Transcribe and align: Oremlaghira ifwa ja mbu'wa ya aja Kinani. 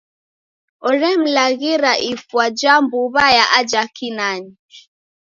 Oremlaghira 0.89 1.91
ifwa 2.11 2.45
ja 2.59 2.73
mbu'wa 2.83 3.25
ya 3.37 3.45
aja 3.59 3.81
Kinani. 3.95 4.51